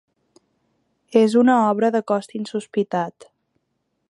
[1.21, 3.33] És una obra de cost insospitat.